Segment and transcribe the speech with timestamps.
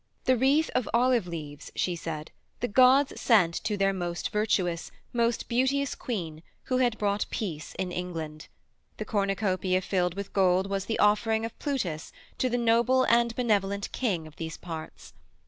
[0.23, 5.47] The wreath of olive leaves, she said, the gods sent to their most virtuous, most
[5.47, 8.47] beauteous Queen, who had brought peace in England;
[8.97, 13.91] the cornucopia filled with gold was the offering of Plutus to the noble and benevolent
[13.91, 15.13] King of these parts.